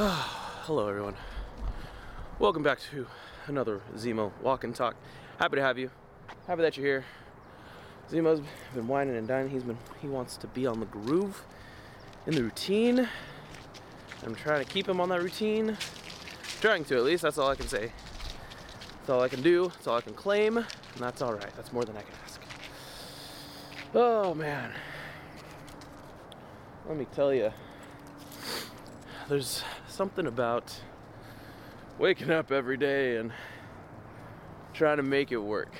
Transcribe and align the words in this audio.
Hello, 0.64 0.88
everyone. 0.88 1.14
Welcome 2.38 2.62
back 2.62 2.80
to 2.90 3.06
another 3.48 3.82
Zemo 3.96 4.32
Walk 4.40 4.64
and 4.64 4.74
Talk. 4.74 4.96
Happy 5.38 5.56
to 5.56 5.62
have 5.62 5.76
you. 5.76 5.90
Happy 6.46 6.62
that 6.62 6.74
you're 6.78 6.86
here. 6.86 7.04
Zemo's 8.10 8.40
been 8.74 8.88
whining 8.88 9.16
and 9.16 9.28
dining. 9.28 9.50
He's 9.50 9.62
been 9.62 9.76
he 10.00 10.08
wants 10.08 10.38
to 10.38 10.46
be 10.46 10.66
on 10.66 10.80
the 10.80 10.86
groove, 10.86 11.44
in 12.26 12.34
the 12.34 12.42
routine. 12.42 13.06
I'm 14.24 14.34
trying 14.34 14.64
to 14.64 14.72
keep 14.72 14.88
him 14.88 15.02
on 15.02 15.10
that 15.10 15.20
routine. 15.20 15.76
Trying 16.62 16.86
to 16.86 16.96
at 16.96 17.04
least. 17.04 17.22
That's 17.22 17.36
all 17.36 17.50
I 17.50 17.54
can 17.54 17.68
say. 17.68 17.92
That's 19.00 19.10
all 19.10 19.20
I 19.20 19.28
can 19.28 19.42
do. 19.42 19.68
That's 19.68 19.86
all 19.86 19.98
I 19.98 20.00
can 20.00 20.14
claim, 20.14 20.56
and 20.56 20.66
that's 20.96 21.20
all 21.20 21.34
right. 21.34 21.54
That's 21.56 21.74
more 21.74 21.84
than 21.84 21.98
I 21.98 22.00
can 22.00 22.14
ask. 22.24 22.40
Oh 23.94 24.32
man. 24.32 24.72
Let 26.88 26.96
me 26.96 27.06
tell 27.14 27.34
you. 27.34 27.52
There's 29.28 29.62
something 30.00 30.26
about 30.26 30.80
waking 31.98 32.30
up 32.30 32.50
every 32.50 32.78
day 32.78 33.18
and 33.18 33.30
trying 34.72 34.96
to 34.96 35.02
make 35.02 35.30
it 35.30 35.36
work. 35.36 35.74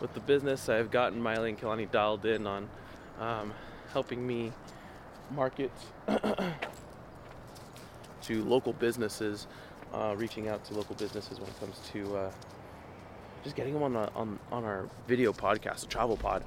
With 0.00 0.14
the 0.14 0.20
business, 0.20 0.68
I've 0.68 0.92
gotten 0.92 1.20
Miley 1.20 1.48
and 1.50 1.60
Kilani 1.60 1.90
dialed 1.90 2.24
in 2.26 2.46
on 2.46 2.68
um, 3.18 3.52
helping 3.92 4.24
me 4.24 4.52
market 5.32 5.72
to 8.22 8.44
local 8.44 8.72
businesses, 8.74 9.48
uh, 9.92 10.14
reaching 10.16 10.46
out 10.46 10.64
to 10.66 10.74
local 10.74 10.94
businesses 10.94 11.40
when 11.40 11.48
it 11.48 11.58
comes 11.58 11.80
to 11.92 12.16
uh, 12.16 12.30
just 13.42 13.56
getting 13.56 13.74
them 13.74 13.82
on, 13.82 13.96
on 13.96 14.38
on 14.52 14.62
our 14.62 14.88
video 15.08 15.32
podcast, 15.32 15.80
the 15.80 15.86
Travel 15.86 16.16
Pod. 16.16 16.44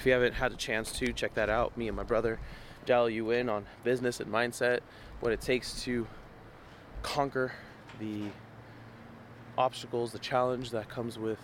If 0.00 0.06
you 0.06 0.10
haven't 0.10 0.34
had 0.34 0.50
a 0.50 0.56
chance 0.56 0.90
to 0.98 1.12
check 1.12 1.34
that 1.34 1.48
out, 1.48 1.76
me 1.78 1.86
and 1.86 1.96
my 1.96 2.02
brother 2.02 2.40
dial 2.86 3.08
you 3.08 3.30
in 3.30 3.48
on 3.48 3.66
business 3.84 4.20
and 4.20 4.30
mindset, 4.30 4.80
what 5.20 5.32
it 5.32 5.40
takes 5.40 5.82
to 5.84 6.06
conquer 7.02 7.52
the 8.00 8.24
obstacles, 9.56 10.12
the 10.12 10.18
challenge 10.18 10.70
that 10.70 10.88
comes 10.88 11.18
with 11.18 11.38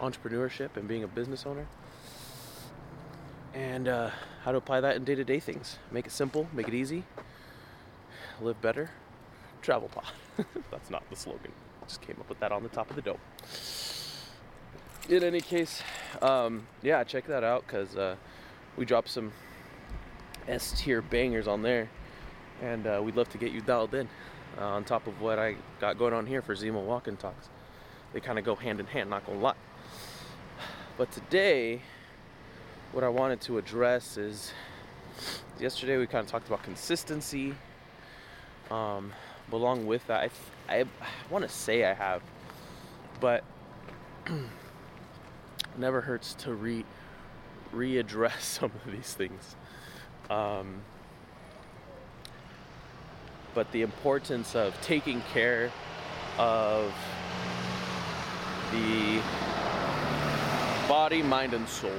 entrepreneurship 0.00 0.76
and 0.76 0.88
being 0.88 1.04
a 1.04 1.08
business 1.08 1.46
owner, 1.46 1.66
and 3.54 3.88
uh, 3.88 4.10
how 4.44 4.52
to 4.52 4.58
apply 4.58 4.80
that 4.80 4.96
in 4.96 5.04
day 5.04 5.14
to 5.14 5.24
day 5.24 5.40
things. 5.40 5.78
Make 5.90 6.06
it 6.06 6.12
simple, 6.12 6.48
make 6.52 6.68
it 6.68 6.74
easy, 6.74 7.04
live 8.40 8.60
better, 8.60 8.90
travel 9.62 9.88
pod. 9.88 10.06
That's 10.70 10.90
not 10.90 11.08
the 11.10 11.16
slogan. 11.16 11.52
Just 11.86 12.02
came 12.02 12.16
up 12.20 12.28
with 12.28 12.40
that 12.40 12.52
on 12.52 12.62
the 12.62 12.68
top 12.68 12.90
of 12.90 12.96
the 12.96 13.02
dome. 13.02 13.18
In 15.08 15.22
any 15.22 15.40
case, 15.40 15.82
um, 16.20 16.66
yeah, 16.82 17.04
check 17.04 17.26
that 17.26 17.44
out 17.44 17.64
because 17.66 17.96
uh, 17.96 18.16
we 18.76 18.84
dropped 18.84 19.08
some 19.08 19.32
S 20.48 20.80
tier 20.80 21.02
bangers 21.02 21.48
on 21.48 21.62
there, 21.62 21.88
and 22.62 22.86
uh, 22.86 23.00
we'd 23.02 23.16
love 23.16 23.28
to 23.30 23.38
get 23.38 23.52
you 23.52 23.60
dialed 23.60 23.94
in 23.94 24.08
uh, 24.58 24.64
on 24.64 24.84
top 24.84 25.06
of 25.06 25.20
what 25.20 25.38
I 25.38 25.56
got 25.80 25.98
going 25.98 26.14
on 26.14 26.26
here 26.26 26.42
for 26.42 26.54
Zemo 26.54 26.82
Walk-in 26.84 27.16
Talks. 27.16 27.48
They 28.12 28.20
kind 28.20 28.38
of 28.38 28.44
go 28.44 28.54
hand 28.54 28.80
in 28.80 28.86
hand, 28.86 29.10
not 29.10 29.26
gonna 29.26 29.38
lie. 29.38 29.54
But 30.96 31.10
today, 31.12 31.82
what 32.92 33.04
I 33.04 33.08
wanted 33.08 33.40
to 33.42 33.58
address 33.58 34.16
is 34.16 34.52
yesterday 35.58 35.96
we 35.98 36.06
kind 36.06 36.24
of 36.24 36.30
talked 36.30 36.46
about 36.46 36.62
consistency. 36.62 37.54
Um, 38.70 39.12
but 39.50 39.58
along 39.58 39.86
with 39.86 40.06
that, 40.06 40.30
I, 40.68 40.74
I, 40.74 40.80
I 40.80 40.86
want 41.30 41.44
to 41.44 41.50
say 41.50 41.84
I 41.84 41.94
have, 41.94 42.22
but 43.20 43.44
never 45.76 46.00
hurts 46.00 46.34
to 46.34 46.54
re 46.54 46.84
readdress 47.74 48.40
some 48.40 48.72
of 48.84 48.92
these 48.92 49.12
things. 49.14 49.56
Um, 50.30 50.82
but 53.54 53.70
the 53.72 53.82
importance 53.82 54.54
of 54.54 54.78
taking 54.82 55.22
care 55.32 55.70
of 56.38 56.94
the 58.72 59.20
body, 60.88 61.22
mind, 61.22 61.54
and 61.54 61.68
soul. 61.68 61.90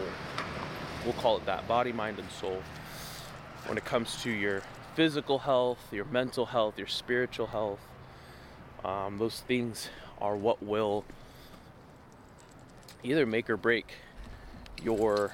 We'll 1.03 1.13
call 1.13 1.37
it 1.37 1.45
that 1.45 1.67
body, 1.67 1.91
mind, 1.91 2.19
and 2.19 2.29
soul. 2.31 2.61
When 3.65 3.77
it 3.77 3.85
comes 3.85 4.21
to 4.23 4.29
your 4.29 4.61
physical 4.95 5.39
health, 5.39 5.79
your 5.91 6.05
mental 6.05 6.45
health, 6.45 6.77
your 6.77 6.87
spiritual 6.87 7.47
health, 7.47 7.79
um, 8.85 9.17
those 9.17 9.41
things 9.41 9.89
are 10.19 10.35
what 10.35 10.61
will 10.61 11.05
either 13.03 13.25
make 13.25 13.49
or 13.49 13.57
break 13.57 13.93
your 14.83 15.33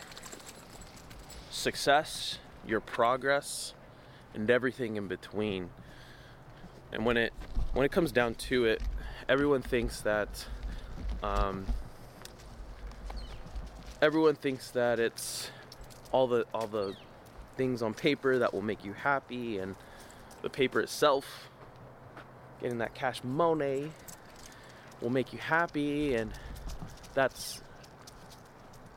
success, 1.51 2.39
your 2.67 2.79
progress, 2.79 3.73
and 4.33 4.49
everything 4.49 4.95
in 4.95 5.07
between. 5.07 5.69
And 6.91 7.05
when 7.05 7.17
it 7.17 7.33
when 7.73 7.85
it 7.85 7.91
comes 7.91 8.11
down 8.11 8.35
to 8.35 8.65
it, 8.65 8.81
everyone 9.27 9.61
thinks 9.61 10.01
that 10.01 10.45
um, 11.21 11.65
everyone 14.01 14.35
thinks 14.35 14.69
that 14.71 14.99
it's 14.99 15.49
all 16.11 16.27
the 16.27 16.45
all 16.53 16.67
the 16.67 16.95
things 17.55 17.81
on 17.81 17.93
paper 17.93 18.39
that 18.39 18.53
will 18.53 18.61
make 18.61 18.83
you 18.83 18.93
happy 18.93 19.59
and 19.59 19.75
the 20.41 20.49
paper 20.49 20.81
itself 20.81 21.49
getting 22.61 22.79
that 22.79 22.93
cash 22.93 23.23
money 23.23 23.91
will 25.01 25.09
make 25.09 25.31
you 25.33 25.39
happy 25.39 26.15
and 26.15 26.31
that's 27.13 27.61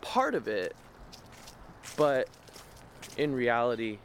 part 0.00 0.34
of 0.34 0.48
it 0.48 0.74
but 1.96 2.28
in 3.16 3.34
reality 3.34 3.98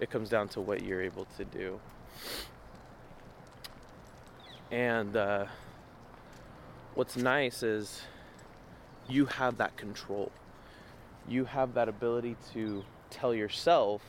it 0.00 0.10
comes 0.10 0.28
down 0.28 0.48
to 0.48 0.60
what 0.60 0.82
you're 0.82 1.02
able 1.02 1.26
to 1.36 1.44
do 1.44 1.78
and 4.70 5.16
uh, 5.16 5.44
what's 6.94 7.16
nice 7.16 7.62
is 7.62 8.02
you 9.08 9.26
have 9.26 9.56
that 9.58 9.76
control 9.76 10.30
you 11.28 11.44
have 11.44 11.74
that 11.74 11.88
ability 11.88 12.36
to 12.52 12.84
tell 13.10 13.34
yourself 13.34 14.02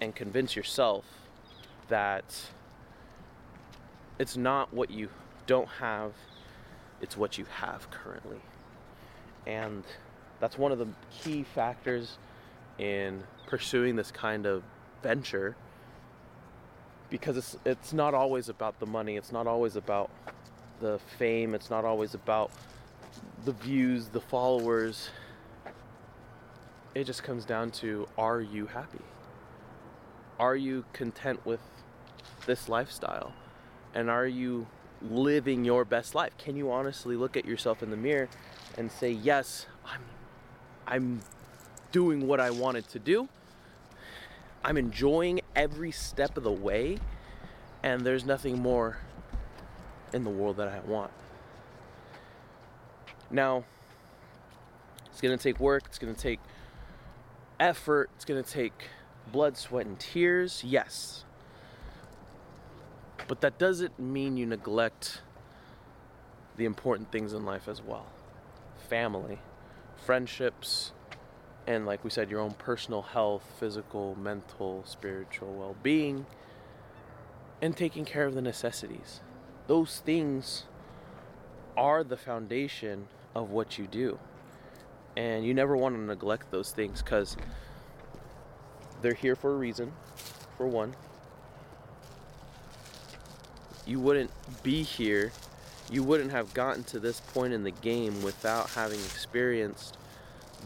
and 0.00 0.14
convince 0.14 0.56
yourself 0.56 1.04
that 1.88 2.48
it's 4.18 4.36
not 4.36 4.72
what 4.72 4.90
you 4.90 5.08
don't 5.46 5.68
have, 5.68 6.12
it's 7.00 7.16
what 7.16 7.38
you 7.38 7.44
have 7.44 7.90
currently. 7.90 8.40
And 9.46 9.84
that's 10.40 10.58
one 10.58 10.72
of 10.72 10.78
the 10.78 10.88
key 11.10 11.44
factors 11.54 12.18
in 12.78 13.22
pursuing 13.46 13.96
this 13.96 14.10
kind 14.10 14.46
of 14.46 14.62
venture 15.02 15.56
because 17.10 17.36
it's 17.36 17.56
it's 17.64 17.92
not 17.92 18.14
always 18.14 18.48
about 18.48 18.78
the 18.80 18.86
money, 18.86 19.16
it's 19.16 19.32
not 19.32 19.46
always 19.46 19.76
about 19.76 20.10
the 20.80 20.98
fame, 21.18 21.54
it's 21.54 21.70
not 21.70 21.84
always 21.84 22.14
about 22.14 22.50
the 23.44 23.52
views, 23.52 24.08
the 24.08 24.20
followers. 24.20 25.10
It 26.94 27.04
just 27.04 27.22
comes 27.22 27.44
down 27.44 27.70
to 27.72 28.08
are 28.18 28.40
you 28.40 28.66
happy? 28.66 29.04
Are 30.38 30.56
you 30.56 30.84
content 30.92 31.44
with 31.46 31.60
this 32.46 32.68
lifestyle? 32.68 33.32
And 33.94 34.10
are 34.10 34.26
you 34.26 34.66
living 35.00 35.64
your 35.64 35.84
best 35.84 36.14
life? 36.14 36.32
Can 36.38 36.56
you 36.56 36.70
honestly 36.70 37.16
look 37.16 37.36
at 37.36 37.44
yourself 37.44 37.82
in 37.82 37.90
the 37.90 37.96
mirror 37.96 38.28
and 38.76 38.90
say, 38.90 39.10
"Yes, 39.10 39.66
I'm 39.84 40.02
I'm 40.86 41.20
doing 41.92 42.26
what 42.26 42.40
I 42.40 42.50
wanted 42.50 42.88
to 42.90 42.98
do. 42.98 43.28
I'm 44.64 44.76
enjoying 44.76 45.40
every 45.54 45.90
step 45.90 46.36
of 46.36 46.44
the 46.44 46.52
way, 46.52 46.98
and 47.82 48.02
there's 48.02 48.24
nothing 48.24 48.60
more 48.60 48.98
in 50.12 50.24
the 50.24 50.30
world 50.30 50.56
that 50.56 50.68
I 50.68 50.80
want." 50.80 51.12
Now, 53.30 53.64
it's 55.06 55.20
to 55.20 55.36
take 55.36 55.58
work, 55.58 55.84
it's 55.86 55.98
to 55.98 56.12
take 56.14 56.40
effort, 57.58 58.10
it's 58.16 58.24
to 58.24 58.42
take 58.42 58.88
blood, 59.32 59.56
sweat, 59.56 59.86
and 59.86 59.98
tears, 59.98 60.62
yes. 60.64 61.24
But 63.26 63.40
that 63.40 63.58
doesn't 63.58 63.98
mean 63.98 64.36
you 64.36 64.46
neglect 64.46 65.22
the 66.56 66.64
important 66.64 67.10
things 67.10 67.32
in 67.32 67.44
life 67.44 67.66
as 67.68 67.82
well 67.82 68.06
family, 68.86 69.38
friendships, 70.04 70.92
and 71.66 71.86
like 71.86 72.04
we 72.04 72.10
said, 72.10 72.30
your 72.30 72.40
own 72.40 72.52
personal 72.52 73.02
health, 73.02 73.44
physical, 73.58 74.14
mental, 74.16 74.82
spiritual 74.86 75.52
well 75.54 75.76
being, 75.82 76.26
and 77.60 77.76
taking 77.76 78.04
care 78.04 78.26
of 78.26 78.34
the 78.34 78.42
necessities. 78.42 79.20
Those 79.66 80.00
things 80.00 80.64
are 81.76 82.04
the 82.04 82.16
foundation 82.16 83.08
of 83.34 83.50
what 83.50 83.78
you 83.78 83.86
do. 83.86 84.18
And 85.16 85.44
you 85.44 85.54
never 85.54 85.76
want 85.76 85.94
to 85.94 86.00
neglect 86.00 86.50
those 86.50 86.70
things 86.70 87.02
because 87.02 87.36
they're 89.02 89.14
here 89.14 89.36
for 89.36 89.52
a 89.52 89.56
reason, 89.56 89.92
for 90.56 90.66
one. 90.66 90.94
You 93.86 94.00
wouldn't 94.00 94.30
be 94.62 94.82
here, 94.82 95.32
you 95.90 96.02
wouldn't 96.02 96.32
have 96.32 96.52
gotten 96.54 96.84
to 96.84 96.98
this 96.98 97.20
point 97.20 97.52
in 97.52 97.62
the 97.62 97.70
game 97.70 98.22
without 98.22 98.70
having 98.70 98.98
experienced 99.00 99.96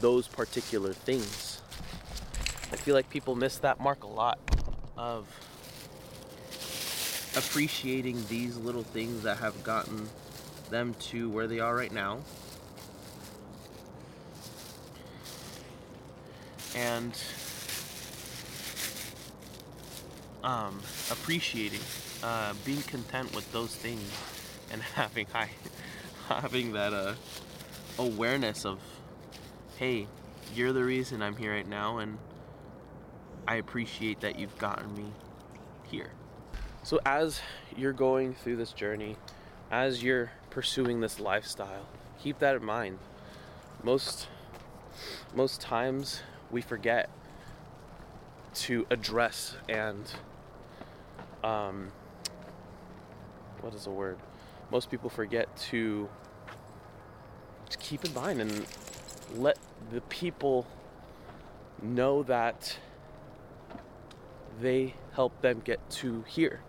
those 0.00 0.26
particular 0.26 0.92
things. 0.92 1.60
I 2.72 2.76
feel 2.76 2.94
like 2.94 3.10
people 3.10 3.34
miss 3.34 3.58
that 3.58 3.80
mark 3.80 4.04
a 4.04 4.06
lot 4.06 4.38
of 4.96 5.26
appreciating 7.36 8.24
these 8.28 8.56
little 8.56 8.82
things 8.82 9.22
that 9.22 9.38
have 9.38 9.62
gotten 9.62 10.08
them 10.70 10.94
to 11.00 11.28
where 11.30 11.46
they 11.46 11.60
are 11.60 11.74
right 11.74 11.92
now. 11.92 12.18
And 16.74 17.12
um, 20.44 20.80
appreciating, 21.10 21.80
uh, 22.22 22.54
being 22.64 22.82
content 22.82 23.34
with 23.34 23.50
those 23.52 23.74
things, 23.74 24.08
and 24.70 24.82
having 24.94 25.26
high, 25.26 25.50
having 26.28 26.72
that 26.72 26.92
uh, 26.92 27.14
awareness 27.98 28.64
of, 28.64 28.80
hey, 29.76 30.06
you're 30.54 30.72
the 30.72 30.84
reason 30.84 31.22
I'm 31.22 31.36
here 31.36 31.52
right 31.52 31.68
now, 31.68 31.98
and 31.98 32.18
I 33.46 33.56
appreciate 33.56 34.20
that 34.20 34.38
you've 34.38 34.56
gotten 34.58 34.94
me 34.94 35.12
here. 35.84 36.12
So, 36.82 36.98
as 37.04 37.40
you're 37.76 37.92
going 37.92 38.34
through 38.34 38.56
this 38.56 38.72
journey, 38.72 39.16
as 39.70 40.02
you're 40.02 40.32
pursuing 40.50 41.00
this 41.00 41.20
lifestyle, 41.20 41.86
keep 42.22 42.38
that 42.40 42.56
in 42.56 42.64
mind. 42.64 42.98
Most 43.82 44.28
most 45.34 45.60
times 45.60 46.22
we 46.50 46.60
forget 46.60 47.08
to 48.52 48.86
address 48.90 49.56
and 49.68 50.12
um, 51.44 51.92
what 53.60 53.74
is 53.74 53.84
the 53.84 53.90
word? 53.90 54.18
Most 54.70 54.90
people 54.90 55.10
forget 55.10 55.54
to, 55.70 56.08
to 57.68 57.78
keep 57.78 58.04
in 58.04 58.14
mind 58.14 58.40
and 58.40 58.66
let 59.34 59.58
the 59.90 60.00
people 60.02 60.66
know 61.82 62.22
that 62.24 62.78
they 64.60 64.94
help 65.12 65.40
them 65.40 65.60
get 65.64 65.88
to 65.90 66.22
here. 66.28 66.60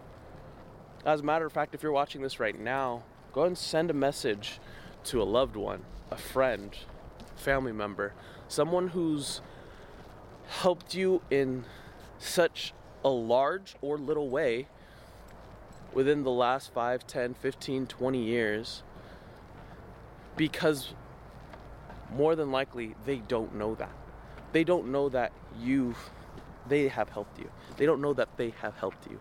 As 1.05 1.19
a 1.19 1.23
matter 1.23 1.45
of 1.45 1.51
fact, 1.51 1.75
if 1.75 1.83
you're 1.83 1.91
watching 1.91 2.21
this 2.21 2.39
right 2.39 2.59
now, 2.59 3.03
go 3.33 3.41
ahead 3.41 3.49
and 3.49 3.57
send 3.57 3.89
a 3.89 3.93
message 3.93 4.59
to 5.05 5.21
a 5.21 5.23
loved 5.23 5.55
one, 5.55 5.83
a 6.09 6.17
friend, 6.17 6.75
family 7.35 7.71
member, 7.71 8.13
someone 8.47 8.89
who's 8.89 9.41
helped 10.47 10.93
you 10.93 11.21
in 11.29 11.65
such 12.19 12.73
a 13.03 13.09
large 13.09 13.75
or 13.81 13.97
little 13.97 14.29
way 14.29 14.67
within 15.93 16.23
the 16.23 16.31
last 16.31 16.73
5, 16.73 17.05
10, 17.05 17.33
15, 17.33 17.87
20 17.87 18.23
years 18.23 18.83
because 20.35 20.93
more 22.13 22.35
than 22.35 22.51
likely 22.51 22.95
they 23.05 23.17
don't 23.17 23.55
know 23.55 23.75
that. 23.75 23.91
They 24.51 24.63
don't 24.63 24.91
know 24.91 25.09
that 25.09 25.31
you've 25.59 25.97
they 26.67 26.87
have 26.87 27.09
helped 27.09 27.39
you. 27.39 27.49
They 27.77 27.85
don't 27.85 28.01
know 28.01 28.13
that 28.13 28.29
they 28.37 28.53
have 28.61 28.75
helped 28.77 29.09
you. 29.09 29.19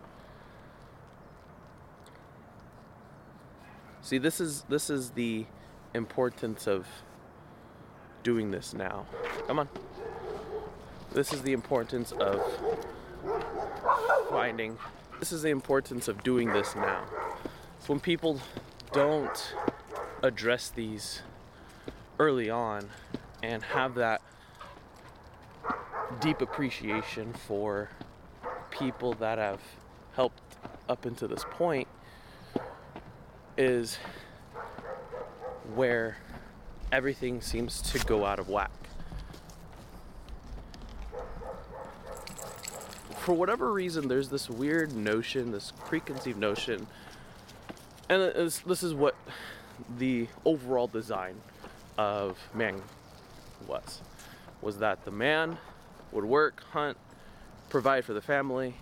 See, 4.01 4.17
this 4.17 4.39
is 4.39 4.63
this 4.69 4.89
is 4.89 5.11
the 5.11 5.45
importance 5.93 6.67
of 6.67 6.87
doing 8.23 8.51
this 8.51 8.73
now. 8.73 9.05
Come 9.47 9.59
on. 9.59 9.69
This 11.13 11.33
is 11.33 11.41
the 11.41 11.53
importance 11.53 12.11
of 12.13 12.41
finding. 14.29 14.77
This 15.21 15.31
is 15.31 15.43
the 15.43 15.49
importance 15.49 16.07
of 16.07 16.23
doing 16.23 16.51
this 16.51 16.75
now. 16.75 17.05
When 17.85 17.99
people 17.99 18.39
don't 18.91 19.53
address 20.23 20.69
these 20.69 21.21
early 22.17 22.49
on 22.49 22.89
and 23.43 23.61
have 23.61 23.93
that 23.95 24.23
deep 26.21 26.41
appreciation 26.41 27.33
for 27.33 27.91
people 28.71 29.13
that 29.13 29.37
have 29.37 29.61
helped 30.15 30.57
up 30.89 31.05
into 31.05 31.27
this 31.27 31.45
point 31.51 31.87
is 33.59 33.99
where 35.75 36.17
everything 36.91 37.41
seems 37.41 37.79
to 37.83 37.99
go 38.05 38.25
out 38.25 38.39
of 38.39 38.49
whack. 38.49 38.80
For 43.21 43.33
whatever 43.33 43.71
reason, 43.71 44.07
there's 44.07 44.29
this 44.29 44.49
weird 44.49 44.95
notion, 44.95 45.51
this 45.51 45.73
preconceived 45.85 46.39
notion, 46.39 46.87
and 48.09 48.21
this 48.33 48.81
is 48.81 48.95
what 48.95 49.15
the 49.99 50.27
overall 50.43 50.87
design 50.87 51.35
of 51.99 52.39
man 52.55 52.81
was 53.67 54.01
was 54.61 54.79
that 54.79 55.05
the 55.05 55.11
man 55.11 55.59
would 56.11 56.25
work, 56.25 56.63
hunt, 56.71 56.97
provide 57.69 58.05
for 58.05 58.13
the 58.13 58.21
family, 58.21 58.73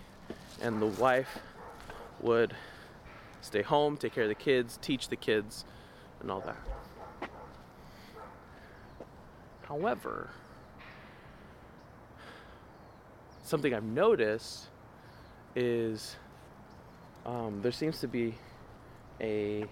and 0.62 0.80
the 0.80 0.86
wife 0.86 1.38
would 2.20 2.54
stay 3.42 3.60
home, 3.60 3.98
take 3.98 4.14
care 4.14 4.24
of 4.24 4.28
the 4.30 4.34
kids, 4.34 4.78
teach 4.80 5.08
the 5.08 5.16
kids, 5.16 5.66
and 6.20 6.30
all 6.30 6.40
that. 6.40 7.30
However, 9.68 10.30
something 13.50 13.74
I've 13.74 13.82
noticed 13.82 14.68
is 15.56 16.16
um, 17.26 17.60
there 17.62 17.72
seems 17.72 17.98
to 18.00 18.08
be 18.08 18.34
a 19.20 19.64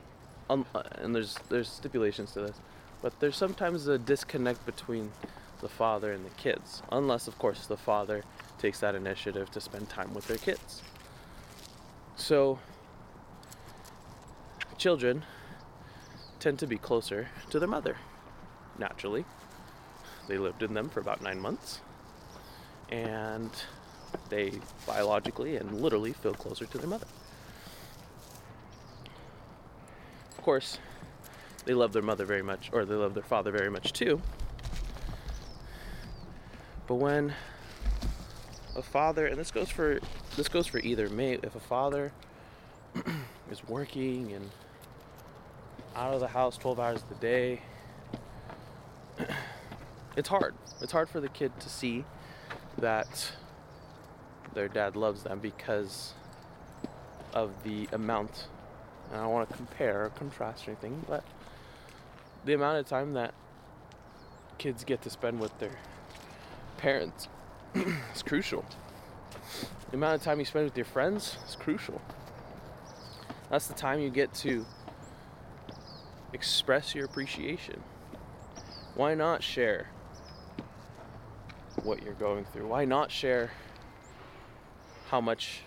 um, 0.50 0.66
and 0.96 1.14
there's 1.14 1.36
there's 1.48 1.68
stipulations 1.68 2.32
to 2.32 2.40
this, 2.40 2.56
but 3.00 3.18
there's 3.20 3.36
sometimes 3.36 3.86
a 3.86 3.98
disconnect 3.98 4.66
between 4.66 5.12
the 5.60 5.68
father 5.68 6.12
and 6.12 6.24
the 6.24 6.30
kids, 6.30 6.82
unless 6.90 7.28
of 7.28 7.38
course 7.38 7.66
the 7.66 7.76
father 7.76 8.24
takes 8.58 8.80
that 8.80 8.94
initiative 8.94 9.50
to 9.52 9.60
spend 9.60 9.88
time 9.88 10.12
with 10.12 10.26
their 10.26 10.38
kids. 10.38 10.82
So 12.16 12.58
children 14.76 15.24
tend 16.40 16.58
to 16.58 16.66
be 16.66 16.78
closer 16.78 17.28
to 17.50 17.58
their 17.58 17.68
mother 17.68 17.96
naturally 18.78 19.24
they 20.28 20.38
lived 20.38 20.62
in 20.62 20.74
them 20.74 20.88
for 20.88 21.00
about 21.00 21.22
nine 21.22 21.40
months, 21.40 21.80
and 22.90 23.50
they 24.28 24.52
biologically 24.86 25.56
and 25.56 25.80
literally 25.80 26.12
feel 26.12 26.34
closer 26.34 26.66
to 26.66 26.78
their 26.78 26.88
mother. 26.88 27.06
Of 30.36 30.42
course, 30.42 30.78
they 31.64 31.74
love 31.74 31.92
their 31.92 32.02
mother 32.02 32.24
very 32.24 32.42
much, 32.42 32.70
or 32.72 32.84
they 32.84 32.94
love 32.94 33.14
their 33.14 33.22
father 33.22 33.50
very 33.50 33.70
much 33.70 33.92
too. 33.92 34.20
But 36.86 36.94
when 36.94 37.34
a 38.74 38.82
father, 38.82 39.26
and 39.26 39.38
this 39.38 39.50
goes 39.50 39.68
for 39.68 40.00
this 40.36 40.48
goes 40.48 40.66
for 40.66 40.78
either 40.78 41.08
mate, 41.10 41.40
if 41.42 41.54
a 41.54 41.60
father 41.60 42.12
is 43.50 43.66
working 43.68 44.32
and 44.32 44.50
out 45.94 46.14
of 46.14 46.20
the 46.20 46.28
house 46.28 46.56
12 46.56 46.78
hours 46.78 47.04
a 47.10 47.14
day 47.20 47.60
it's 50.16 50.28
hard. 50.28 50.54
It's 50.80 50.92
hard 50.92 51.08
for 51.08 51.20
the 51.20 51.28
kid 51.28 51.58
to 51.60 51.68
see 51.68 52.04
that 52.78 53.32
their 54.54 54.68
dad 54.68 54.96
loves 54.96 55.22
them 55.22 55.38
because 55.40 56.14
of 57.34 57.50
the 57.64 57.88
amount. 57.92 58.46
And 59.10 59.20
I 59.20 59.24
don't 59.24 59.32
want 59.32 59.48
to 59.48 59.56
compare 59.56 60.04
or 60.04 60.10
contrast 60.10 60.66
or 60.66 60.72
anything, 60.72 61.04
but 61.08 61.24
the 62.44 62.54
amount 62.54 62.78
of 62.78 62.86
time 62.86 63.14
that 63.14 63.34
kids 64.58 64.84
get 64.84 65.02
to 65.02 65.10
spend 65.10 65.40
with 65.40 65.56
their 65.58 65.78
parents 66.78 67.28
is 67.74 68.22
crucial. 68.22 68.64
The 69.90 69.96
amount 69.96 70.16
of 70.16 70.22
time 70.22 70.38
you 70.38 70.44
spend 70.44 70.66
with 70.66 70.76
your 70.76 70.86
friends 70.86 71.36
is 71.48 71.56
crucial. 71.56 72.00
That's 73.50 73.66
the 73.66 73.74
time 73.74 74.00
you 74.00 74.10
get 74.10 74.34
to 74.34 74.66
express 76.32 76.94
your 76.94 77.06
appreciation. 77.06 77.82
Why 78.94 79.14
not 79.14 79.42
share 79.42 79.88
what 81.84 82.02
you're 82.02 82.14
going 82.14 82.44
through. 82.44 82.66
Why 82.66 82.84
not 82.84 83.10
share 83.10 83.50
how 85.08 85.20
much 85.20 85.60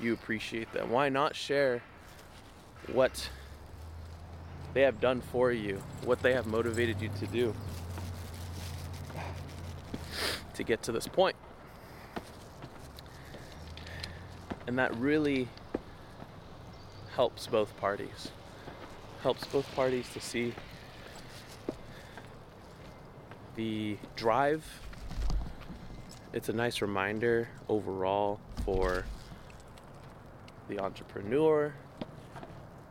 you 0.00 0.12
appreciate 0.12 0.72
them? 0.72 0.90
Why 0.90 1.08
not 1.08 1.34
share 1.34 1.82
what 2.92 3.28
they 4.74 4.82
have 4.82 5.00
done 5.00 5.20
for 5.20 5.52
you, 5.52 5.82
what 6.04 6.20
they 6.20 6.32
have 6.32 6.46
motivated 6.46 7.00
you 7.00 7.10
to 7.18 7.26
do 7.26 7.54
to 10.54 10.62
get 10.62 10.82
to 10.84 10.92
this 10.92 11.06
point? 11.06 11.36
And 14.66 14.78
that 14.78 14.94
really 14.96 15.48
helps 17.14 17.46
both 17.46 17.76
parties. 17.78 18.28
Helps 19.22 19.44
both 19.46 19.74
parties 19.74 20.08
to 20.12 20.20
see 20.20 20.52
the 23.56 23.96
drive 24.14 24.64
it's 26.32 26.48
a 26.48 26.52
nice 26.52 26.82
reminder 26.82 27.48
overall 27.68 28.38
for 28.64 29.04
the 30.68 30.78
entrepreneur 30.78 31.72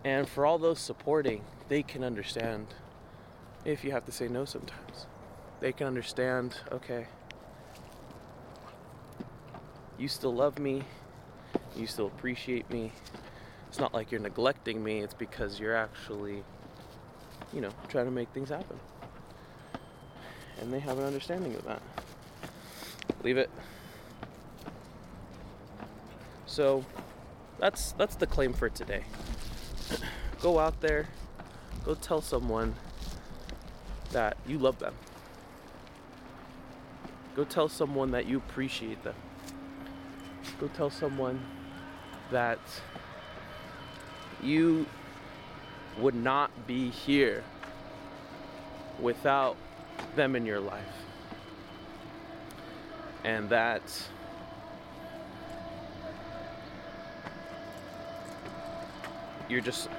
and 0.04 0.28
for 0.28 0.46
all 0.46 0.58
those 0.58 0.80
supporting. 0.80 1.44
They 1.68 1.84
can 1.84 2.04
understand 2.04 2.68
if 3.66 3.84
you 3.84 3.92
have 3.92 4.06
to 4.06 4.12
say 4.12 4.28
no 4.28 4.46
sometimes. 4.46 5.06
They 5.60 5.72
can 5.72 5.88
understand, 5.88 6.56
okay, 6.72 7.08
you 9.98 10.08
still 10.08 10.34
love 10.34 10.60
me, 10.60 10.84
you 11.76 11.88
still 11.88 12.08
appreciate 12.08 12.70
me. 12.72 12.92
It's 13.68 13.80
not 13.80 13.94
like 13.94 14.12
you're 14.12 14.22
neglecting 14.22 14.84
me, 14.84 15.00
it's 15.00 15.14
because 15.14 15.60
you're 15.60 15.76
actually, 15.76 16.44
you 17.54 17.62
know, 17.62 17.70
trying 17.90 18.06
to 18.06 18.12
make 18.12 18.30
things 18.30 18.50
happen. 18.50 18.80
And 20.62 20.74
they 20.74 20.80
have 20.80 20.98
an 20.98 21.04
understanding 21.04 21.54
of 21.56 21.66
that. 21.66 21.82
Leave 23.28 23.36
it. 23.36 23.50
So 26.46 26.86
that's 27.60 27.92
that's 27.98 28.16
the 28.16 28.26
claim 28.26 28.54
for 28.54 28.70
today. 28.70 29.04
go 30.42 30.60
out 30.60 30.80
there, 30.80 31.08
go 31.84 31.94
tell 31.96 32.22
someone 32.22 32.76
that 34.14 34.38
you 34.48 34.58
love 34.58 34.80
them. 34.80 34.94
Go 37.36 37.44
tell 37.44 37.68
someone 37.68 38.12
that 38.12 38.28
you 38.28 38.38
appreciate 38.38 39.04
them. 39.04 39.16
Go 40.62 40.70
tell 40.70 40.90
someone 40.90 41.46
that 42.32 42.62
you 44.42 44.86
would 46.00 46.16
not 46.16 46.66
be 46.66 46.90
here 46.90 47.44
without 49.02 49.58
them 50.16 50.34
in 50.34 50.46
your 50.46 50.62
life. 50.62 51.08
And 53.24 53.50
that 53.50 53.82
you're 59.50 59.62
just 59.62 59.90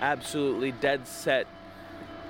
absolutely 0.00 0.72
dead 0.72 1.06
set, 1.06 1.46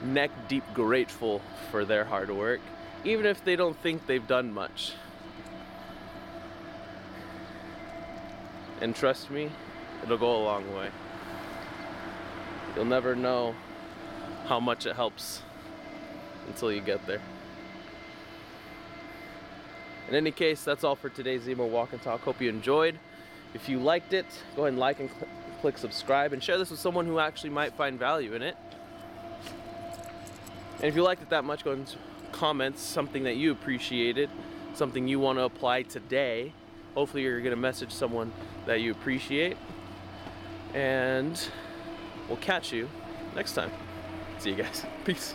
neck 0.03 0.31
deep 0.49 0.65
grateful 0.73 1.41
for 1.71 1.85
their 1.85 2.05
hard 2.05 2.31
work, 2.31 2.61
even 3.05 3.27
if 3.27 3.45
they 3.45 3.57
don't 3.57 3.77
think 3.79 4.07
they've 4.07 4.27
done 4.27 4.53
much. 4.53 4.93
And 8.81 8.95
trust 8.95 9.31
me, 9.31 9.51
it'll 10.03 10.19
go 10.19 10.37
a 10.37 10.45
long 10.45 10.75
way. 10.75 10.91
You'll 12.75 12.85
never 12.85 13.15
know 13.15 13.55
how 14.47 14.61
much 14.61 14.85
it 14.85 14.97
helps 14.97 15.43
until 16.49 16.73
you 16.73 16.81
get 16.81 17.07
there. 17.07 17.23
In 20.09 20.15
any 20.15 20.31
case, 20.31 20.63
that's 20.65 20.85
all 20.85 20.97
for 20.97 21.09
today's 21.09 21.43
Zemo 21.43 21.69
Walk 21.69 21.93
and 21.93 22.03
Talk. 22.03 22.21
Hope 22.23 22.41
you 22.41 22.49
enjoyed. 22.49 22.99
If 23.55 23.69
you 23.69 23.79
liked 23.79 24.13
it, 24.13 24.27
go 24.55 24.63
ahead 24.63 24.73
and 24.73 24.79
like 24.79 25.01
and 25.01 25.09
cl- 25.09 25.29
click 25.61 25.79
subscribe 25.79 26.33
and 26.33 26.43
share 26.43 26.59
this 26.59 26.71
with 26.71 26.81
someone 26.81 27.07
who 27.07 27.19
actually 27.19 27.51
might 27.51 27.75
find 27.75 27.99
value 27.99 28.35
in 28.35 28.43
it. 28.43 28.57
And 30.77 30.85
if 30.85 30.95
you 30.95 31.03
liked 31.03 31.23
it 31.23 31.31
that 31.31 31.45
much, 31.45 31.65
go 31.65 31.73
and 31.73 31.97
comment 32.33 32.79
something 32.79 33.25
that 33.25 33.37
you 33.37 33.53
appreciated, 33.53 34.29
something 34.75 35.09
you 35.09 35.21
want 35.21 35.39
to 35.39 35.45
apply 35.45 35.83
today. 35.83 36.53
Hopefully, 36.95 37.23
you're 37.23 37.41
going 37.41 37.51
to 37.51 37.57
message 37.57 37.93
someone 37.93 38.33
that 38.67 38.81
you 38.81 38.91
appreciate. 38.91 39.57
And 40.75 41.41
we'll 42.29 42.37
catch 42.39 42.73
you 42.73 42.91
next 43.35 43.55
time. 43.55 43.71
See 44.39 44.51
you 44.51 44.57
guys. 44.57 44.85
Peace. 45.05 45.35